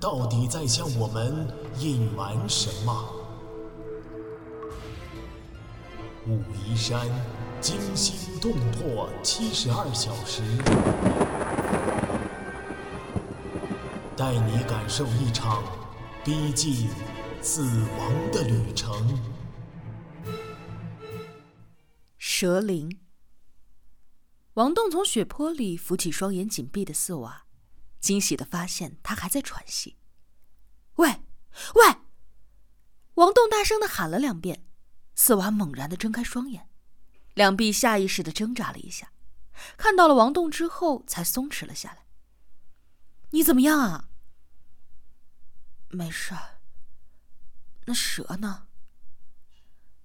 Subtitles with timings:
[0.00, 3.14] 到底在向我们隐瞒什么？
[6.26, 7.08] 武夷山
[7.60, 10.42] 惊心动魄七十二小时，
[14.16, 15.64] 带你感受一场
[16.24, 16.88] 逼近
[17.42, 19.18] 死亡的旅程。
[22.18, 23.00] 蛇灵。
[24.54, 27.44] 王栋从血泊里扶起双眼紧闭的四娃，
[28.00, 29.97] 惊喜的发现他还在喘息。
[30.98, 31.22] 喂，
[31.74, 31.96] 喂！
[33.14, 34.64] 王栋大声的喊了两遍，
[35.16, 36.68] 四娃猛然的睁开双眼，
[37.34, 39.10] 两臂下意识的挣扎了一下，
[39.76, 42.04] 看到了王栋之后才松弛了下来。
[43.30, 44.08] 你怎么样啊？
[45.90, 46.34] 没事。
[47.86, 48.66] 那蛇呢？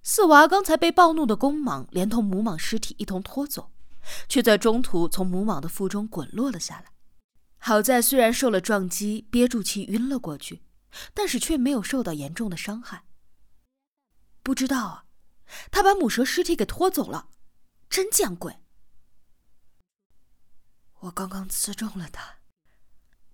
[0.02, 3.72] 四娃刚才被暴怒的公蟒连同母蟒尸体一同拖走，
[4.28, 6.92] 却在中途从母蟒的腹中滚落了下来。
[7.58, 10.63] 好在虽然受了撞击，憋住气晕了过去，
[11.12, 13.04] 但是却没有受到严重的伤害。
[14.42, 15.06] 不知道啊，
[15.70, 17.30] 他把母蛇尸体给拖走了，
[17.88, 18.60] 真见鬼！
[21.00, 22.38] 我刚刚刺中了他，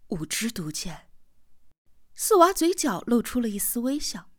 [0.09, 1.09] 五支毒箭。
[2.15, 4.31] 四娃嘴角露出了一丝微笑。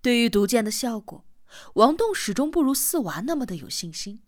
[0.00, 1.26] 对于毒箭的效果，
[1.74, 4.24] 王栋始终不如四娃那么的有信心。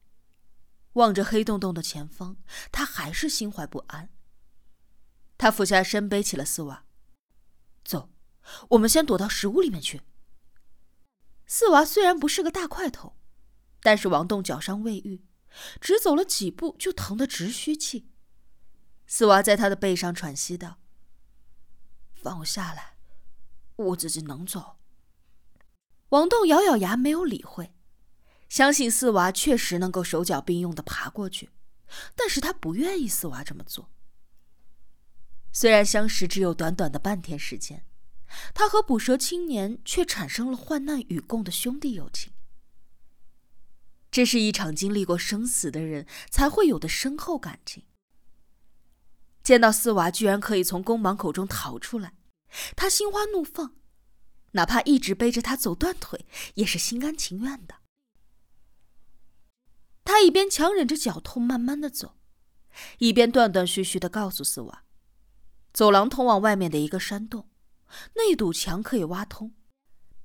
[0.93, 2.37] 望着黑洞洞的前方，
[2.71, 4.11] 他还是心怀不安。
[5.37, 6.87] 他俯下身背起了四娃，
[8.71, 10.03] 我们先躲到食物里面去。
[11.47, 13.17] 四娃虽然不是个大块头，
[13.81, 15.25] 但是王栋脚伤未愈，
[15.81, 18.09] 只走了几步就疼得直吁气。
[19.07, 20.79] 四娃在他的背上喘息道
[22.17, 22.97] ：“放我下来，
[23.77, 24.77] 我自己能走。”
[26.11, 27.75] 王栋咬咬牙，没有理会，
[28.49, 31.51] 相信四娃确实能够手脚并用的爬过去，
[32.15, 33.91] 但是他不愿意四娃这么做。
[35.53, 37.85] 虽然相识只有短短的半天时间，
[38.55, 42.33] 他和捕蛇青年却产生了患难与共的兄弟友情。
[44.11, 47.85] 这是一场经历过生死的人才会有的深厚感情。
[49.43, 52.15] 见到四娃居然可以从公蟒口中逃出来，
[52.77, 53.75] 他心花怒放。
[54.53, 56.25] 哪怕一直背着他走断腿，
[56.55, 57.75] 也是心甘情愿的。
[60.05, 62.17] 他一边强忍着脚痛慢慢的走，
[62.99, 64.85] 一边断断续续的告诉四娃
[65.75, 67.51] ：“走廊通往外面的一个山洞，
[68.15, 69.55] 那堵墙可以挖通。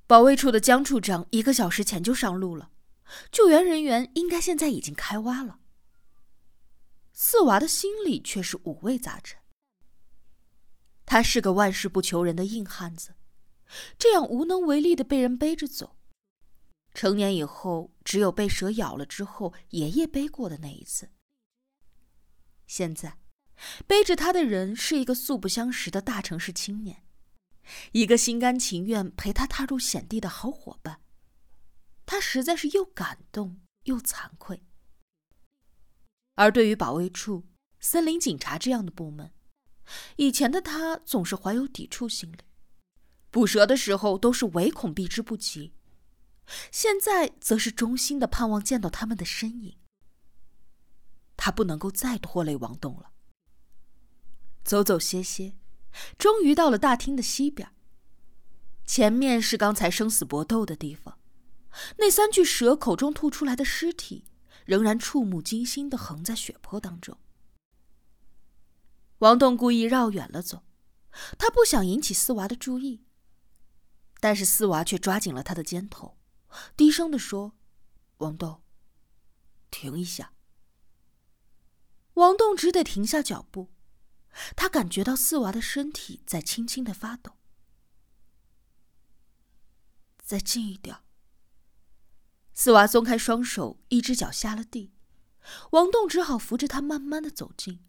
[0.06, 2.70] 保卫处的江处长一个小时前就上路了，
[3.30, 5.60] 救援人员应该现在已经开挖了。”
[7.12, 9.38] 四娃的心里却是五味杂陈。
[11.04, 13.14] 他是个万事不求人的硬汉子。
[13.96, 15.96] 这样无能为力的被人背着走，
[16.92, 21.08] 成年以后只有被蛇咬了之后爷爷背过的那一次。
[22.66, 23.18] 现在，
[23.86, 27.04] 背着他的人是一个素不相识的大城市青年，
[27.92, 31.00] 一个心甘情愿陪他踏入险地的好伙伴。
[32.06, 34.62] 他实在是又感动又惭愧。
[36.34, 37.46] 而对于保卫处、
[37.78, 39.32] 森林警察这样的部门，
[40.16, 42.38] 以前的他总是怀有抵触心理。
[43.30, 45.72] 捕蛇的时候都是唯恐避之不及，
[46.72, 49.78] 现在则是衷心的盼望见到他们的身影。
[51.36, 53.12] 他不能够再拖累王栋了。
[54.64, 55.59] 走走歇歇，
[56.18, 57.72] 终于到了大厅的西边。
[58.84, 61.18] 前面是刚才生死搏斗的地方，
[61.98, 64.24] 那三具蛇口中吐出来的尸体，
[64.64, 67.16] 仍然触目惊心的横在血泊当中。
[69.18, 70.64] 王栋故意绕远了走，
[71.38, 73.04] 他不想引起四娃的注意。
[74.18, 76.18] 但是四娃却抓紧了他的肩头，
[76.76, 77.52] 低声的说
[78.18, 78.60] ：“王栋，
[79.70, 80.32] 停一下。”
[82.14, 83.70] 王栋只得停下脚步，
[84.56, 87.36] 他感觉到四娃的身体在轻轻的发抖。
[90.22, 90.96] 再近一点。
[92.52, 94.92] 四娃松开双手，一只脚下了地，
[95.70, 97.82] 王栋只好扶着他慢慢的走近，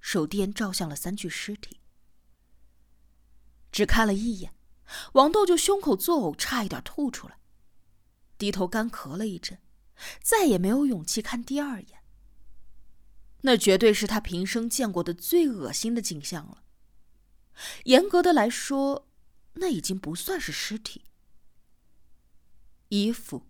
[0.00, 1.80] 手电照向了三具尸体，
[3.70, 4.54] 只看了一眼。
[5.12, 7.38] 王栋就胸口作呕，差一点吐出来，
[8.38, 9.60] 低头干咳了一阵，
[10.22, 11.97] 再也没有勇气看第二眼。
[13.42, 16.64] 那绝对是他平生见过的最恶心的景象了。
[17.84, 19.08] 严格的来说，
[19.54, 21.04] 那已经不算是尸体。
[22.88, 23.46] 衣服、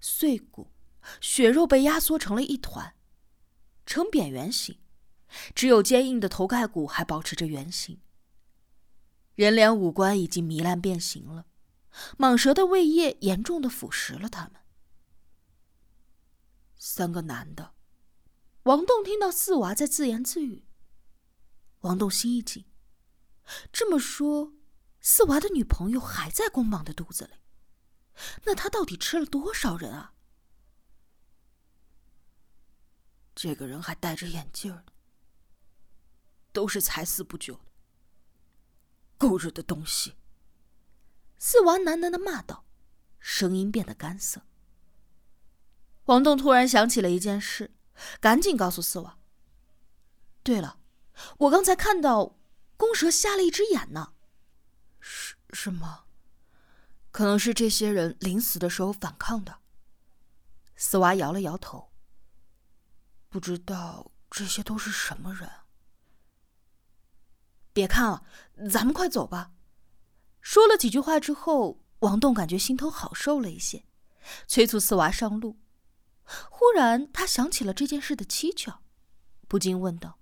[0.00, 0.72] 碎骨、
[1.20, 2.94] 血肉被压缩成了一团，
[3.86, 4.78] 呈扁圆形，
[5.54, 8.00] 只有坚硬的头盖骨还保持着圆形。
[9.34, 11.46] 人脸五官已经糜烂变形了，
[12.18, 14.60] 蟒蛇的胃液严重的腐蚀了他们。
[16.76, 17.71] 三个男的，
[18.64, 20.64] 王栋听到四娃在自言自语。
[21.80, 22.64] 王栋心一紧，
[23.72, 24.52] 这么说，
[25.00, 27.32] 四娃的女朋友还在公蟒的肚子里，
[28.44, 30.14] 那他到底吃了多少人啊？
[33.34, 34.84] 这个人还戴着眼镜呢，
[36.52, 37.72] 都是才死不久的。
[39.18, 40.14] 狗日的东西！
[41.38, 42.64] 四娃喃喃的骂道，
[43.18, 44.42] 声音变得干涩。
[46.04, 47.74] 王栋突然想起了一件事，
[48.20, 49.18] 赶紧告诉四娃
[50.42, 50.78] ：“对了，
[51.38, 52.36] 我刚才看到
[52.76, 54.12] 公蛇瞎了一只眼呢。
[55.00, 56.04] ”“是是吗？
[57.10, 59.58] 可能是这些人临死的时候反抗的。”
[60.76, 61.92] 四娃摇了摇头。
[63.28, 65.48] 不知道这些都是什么人。
[67.72, 68.24] 别看了，
[68.70, 69.52] 咱们快走吧。
[70.40, 73.84] 说了几句话之后，王栋感觉心头好受了一些，
[74.46, 75.56] 催促四娃上路。
[76.24, 78.82] 忽然，他想起了这件事的蹊跷，
[79.48, 80.18] 不禁问道：“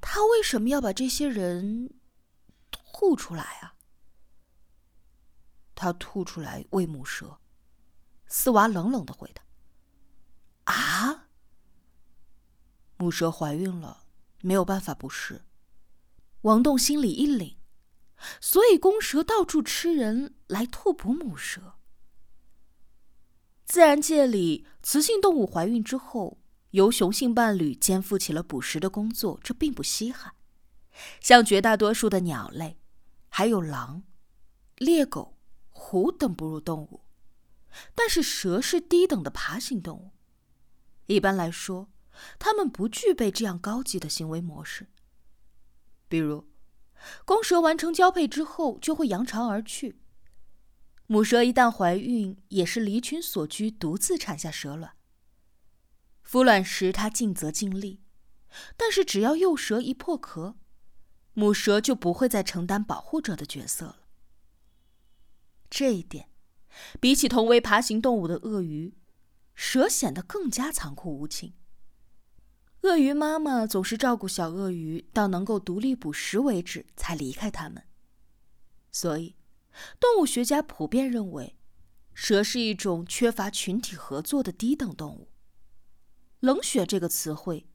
[0.00, 1.94] 他为什么要把这些人
[2.70, 3.74] 吐出来啊？”
[5.74, 7.38] 他吐出来喂母蛇。
[8.26, 9.42] 四娃冷冷的回答
[10.72, 11.28] ：“啊？
[12.96, 14.04] 母蛇怀孕了，
[14.40, 15.44] 没有办法不是。”
[16.42, 17.56] 王栋心里一凛，
[18.40, 21.77] 所以公蛇到处吃人来吐哺母蛇。
[23.68, 26.38] 自然界里，雌性动物怀孕之后，
[26.70, 30.32] 由雄性伴侣肩负起了捕食的工作，这并不稀罕。
[31.20, 32.78] 像绝大多数的鸟类，
[33.28, 34.04] 还有狼、
[34.78, 35.36] 猎狗、
[35.68, 37.02] 虎等哺乳动物，
[37.94, 40.12] 但是蛇是低等的爬行动物。
[41.04, 41.90] 一般来说，
[42.38, 44.86] 它们不具备这样高级的行为模式。
[46.08, 46.48] 比如，
[47.26, 50.00] 公蛇完成交配之后就会扬长而去。
[51.10, 54.92] 母蛇一旦怀孕，也是离群所居，独自产下蛇卵。
[56.22, 58.02] 孵卵时，它尽责尽力，
[58.76, 60.56] 但是只要幼蛇一破壳，
[61.32, 64.00] 母蛇就不会再承担保护者的角色了。
[65.70, 66.28] 这一点，
[67.00, 68.94] 比起同为爬行动物的鳄鱼，
[69.54, 71.54] 蛇显得更加残酷无情。
[72.82, 77.84] 鳄鱼妈妈总是照顾小鳄鱼到能够独立捕食为止，才离开它们。
[78.92, 79.36] 所以，
[79.98, 81.56] 动物学家普遍认为，
[82.14, 85.30] 蛇是一种缺乏群体合作的低等动物。
[86.40, 87.68] 冷血这个词汇，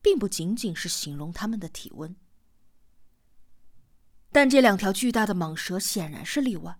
[0.00, 2.16] 并不仅仅是形容它们的体温。
[4.32, 6.78] 但这两条巨大的蟒蛇显然是例外。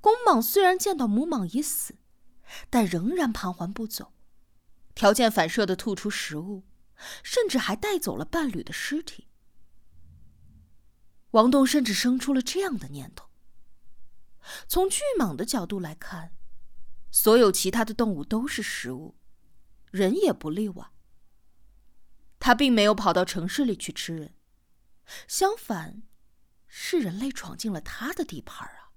[0.00, 1.96] 公蟒虽然见到母蟒已死，
[2.68, 4.12] 但仍然盘桓不走，
[4.94, 6.64] 条件反射的吐出食物。
[7.22, 9.26] 甚至还带走了伴侣的尸体。
[11.30, 13.29] 王栋甚至生出了这样的念头：
[14.66, 16.32] 从巨蟒的角度来看，
[17.10, 19.16] 所有其他的动物都是食物，
[19.90, 20.90] 人也不例外。
[22.38, 24.34] 他并没有跑到城市里去吃人，
[25.28, 26.02] 相反，
[26.66, 28.92] 是人类闯进了他的地盘啊！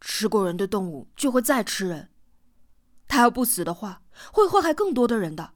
[0.00, 2.10] 吃过人的动物就会再吃人，
[3.08, 5.54] 他要不死的话，会祸害更多的人的。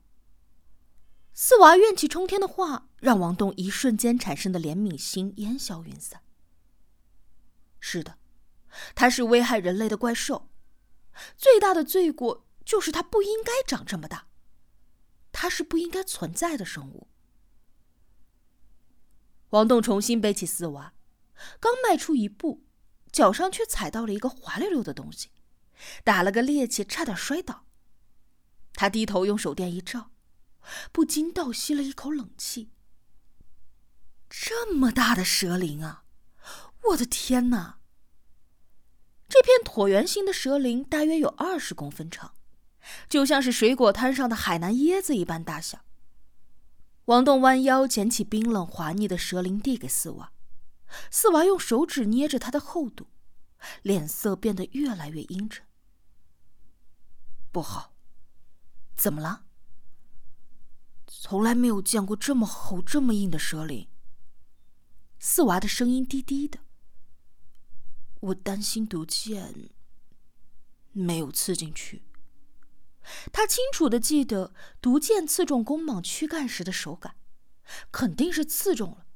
[1.34, 6.22] 四娃怨气冲天的话，让王栋一瞬间产生的怜悯心烟消云散。
[7.90, 8.18] 是的，
[8.94, 10.48] 它是危害人类的怪兽，
[11.36, 14.28] 最大的罪过就是它不应该长这么大，
[15.32, 17.08] 它是不应该存在的生物。
[19.48, 20.94] 王栋重新背起四娃，
[21.58, 22.62] 刚迈出一步，
[23.10, 25.30] 脚上却踩到了一个滑溜溜的东西，
[26.04, 27.66] 打了个趔趄，差点摔倒。
[28.74, 30.12] 他低头用手电一照。
[30.92, 32.70] 不禁倒吸了一口冷气。
[34.28, 36.04] 这么大的蛇灵啊！
[36.90, 37.79] 我的天哪！
[39.30, 42.34] 这片椭圆形的蛇鳞大约有二十公分长，
[43.08, 45.84] 就像是水果摊上的海南椰子一般大小。
[47.04, 50.32] 王栋弯腰捡起冰冷滑腻的蛇鳞，递给四娃。
[51.12, 53.06] 四娃用手指捏着它的厚度，
[53.82, 55.64] 脸色变得越来越阴沉。
[57.52, 57.94] 不好，
[58.96, 59.44] 怎么了？
[61.06, 63.86] 从来没有见过这么厚、这么硬的蛇鳞。
[65.20, 66.58] 四娃的声音低低的。
[68.20, 69.70] 我担心毒箭
[70.92, 72.02] 没有刺进去。
[73.32, 77.16] 他清楚的记得毒箭刺中公蟒躯干时的手感，
[77.90, 79.06] 肯定是刺中了。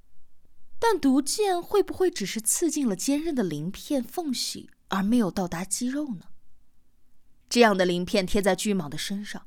[0.79, 6.27] 但毒箭会不会只是刺进了坚韧的鳞片缝隙，而没有到达肌肉呢？
[7.49, 9.47] 这样的鳞片贴在巨蟒的身上，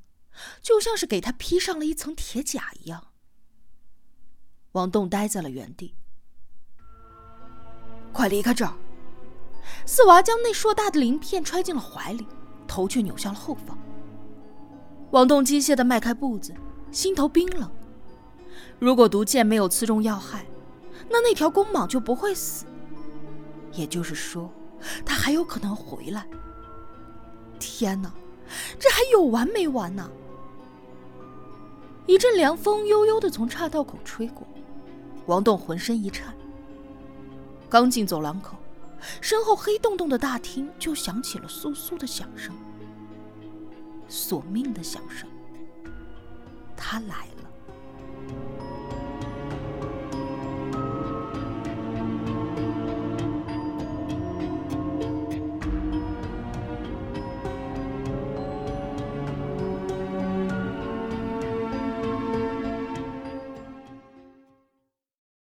[0.62, 3.14] 就像是给它披上了一层铁甲一样。
[4.74, 5.96] 王栋呆在了原地。
[8.14, 8.87] 快离开这儿！
[9.86, 12.28] 四娃将那硕大的鳞片揣进了怀里，
[12.68, 13.78] 头却扭向了后方。
[15.12, 16.54] 王栋机械的迈开步子，
[16.92, 17.70] 心头冰冷。
[18.80, 20.46] 如果毒箭没有刺中要害，
[21.10, 22.66] 那那条公蟒就不会死。
[23.74, 24.52] 也就是说，
[25.06, 26.28] 它还有可能回来。
[27.60, 28.12] 天哪，
[28.78, 30.10] 这还有完没完呢？
[32.06, 34.48] 一阵凉风悠悠的从岔道口吹过，
[35.26, 36.34] 王栋浑身一颤。
[37.70, 38.58] 刚进走廊口，
[39.22, 42.56] 身后黑洞洞的大厅就响起了簌簌的响声。
[44.08, 45.30] 索命的响声，
[46.76, 47.37] 他来了。